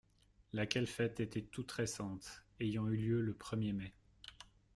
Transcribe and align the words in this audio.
Laquelle 0.53 0.87
fête 0.87 1.19
était 1.19 1.43
toute 1.43 1.71
récente, 1.73 2.41
ayant 2.59 2.87
eu 2.89 2.95
lieu 2.97 3.21
le 3.21 3.35
premier 3.35 3.71
mai. 3.71 3.93